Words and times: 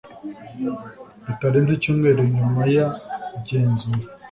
bitarenze 1.25 1.71
icyumweru 1.75 2.19
nyuma 2.35 2.61
y 2.73 2.75
igenzura 3.39 4.03